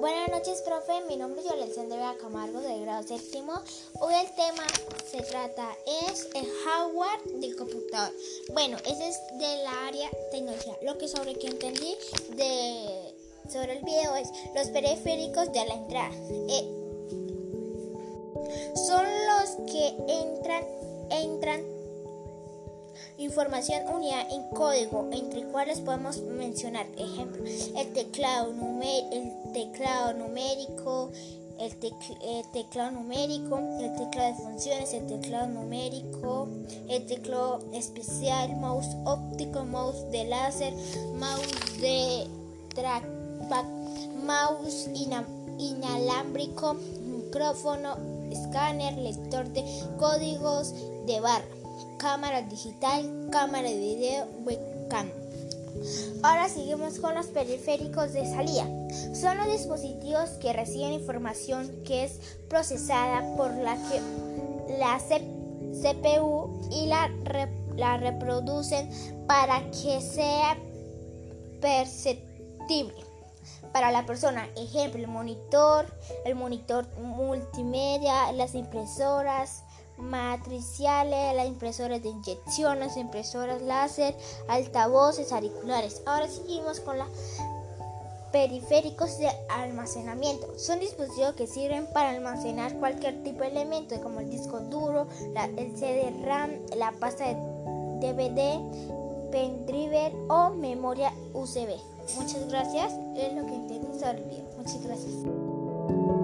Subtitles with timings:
[0.00, 1.00] Buenas noches, profe.
[1.08, 3.52] Mi nombre es Alexandra Camargo, de grado séptimo.
[4.00, 4.64] Hoy el tema
[5.10, 5.76] se trata
[6.10, 8.12] es el hardware del computador.
[8.52, 10.78] Bueno, ese es de la área tecnología.
[10.82, 11.96] Lo que sobre que entendí
[12.36, 13.14] de
[13.50, 16.14] sobre el video es los periféricos de la entrada.
[16.48, 16.68] Eh,
[18.86, 20.64] son los que entran
[21.10, 21.77] entran
[23.18, 28.54] información unida en código, entre cuales podemos mencionar, ejemplo, el teclado,
[29.12, 31.10] el teclado numérico,
[31.58, 31.76] el,
[32.52, 36.48] teclado numérico, el teclado de funciones, el teclado numérico,
[36.88, 40.72] el teclado especial, mouse óptico, mouse de láser,
[41.16, 42.26] mouse de
[42.74, 43.64] trackpad,
[44.24, 44.88] mouse
[45.58, 47.96] inalámbrico, micrófono,
[48.30, 49.64] escáner, lector de
[49.98, 50.72] códigos
[51.06, 51.57] de barra
[51.98, 55.10] cámara digital, cámara de video, webcam.
[56.22, 58.64] Ahora seguimos con los periféricos de salida.
[59.14, 63.76] Son los dispositivos que reciben información que es procesada por la,
[64.78, 67.10] la CPU y la,
[67.76, 68.90] la reproducen
[69.26, 70.56] para que sea
[71.60, 72.94] perceptible
[73.72, 74.48] para la persona.
[74.56, 75.86] Ejemplo, el monitor,
[76.24, 79.62] el monitor multimedia, las impresoras,
[79.98, 84.16] matriciales, las impresoras de inyección, las impresoras láser,
[84.48, 86.02] altavoces, auriculares.
[86.06, 87.08] Ahora seguimos con los
[88.32, 90.58] periféricos de almacenamiento.
[90.58, 95.06] Son dispositivos que sirven para almacenar cualquier tipo de elemento, como el disco duro,
[95.56, 97.34] el CD-RAM, la pasta de
[98.00, 98.60] DVD,
[99.30, 101.76] pendrive o memoria USB.
[102.16, 102.92] Muchas gracias.
[103.16, 104.22] Es lo que entendí sobre.
[104.56, 106.17] Muchas gracias.